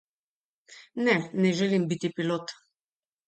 [1.07, 1.15] Ne,
[1.45, 2.55] ne želim biti pilot.